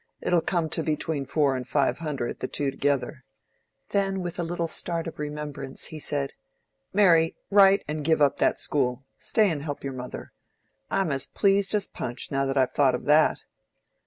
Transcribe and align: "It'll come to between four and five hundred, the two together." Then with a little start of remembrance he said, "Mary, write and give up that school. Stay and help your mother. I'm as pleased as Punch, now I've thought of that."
"It'll 0.19 0.41
come 0.41 0.67
to 0.69 0.81
between 0.81 1.27
four 1.27 1.55
and 1.55 1.67
five 1.67 1.99
hundred, 1.99 2.39
the 2.39 2.47
two 2.47 2.71
together." 2.71 3.23
Then 3.89 4.23
with 4.23 4.39
a 4.39 4.43
little 4.43 4.67
start 4.67 5.05
of 5.05 5.19
remembrance 5.19 5.85
he 5.93 5.99
said, 5.99 6.33
"Mary, 6.91 7.35
write 7.51 7.83
and 7.87 8.03
give 8.03 8.19
up 8.19 8.37
that 8.37 8.57
school. 8.57 9.05
Stay 9.15 9.47
and 9.51 9.61
help 9.61 9.83
your 9.83 9.93
mother. 9.93 10.31
I'm 10.89 11.11
as 11.11 11.27
pleased 11.27 11.75
as 11.75 11.85
Punch, 11.85 12.31
now 12.31 12.51
I've 12.55 12.71
thought 12.71 12.95
of 12.95 13.05
that." 13.05 13.43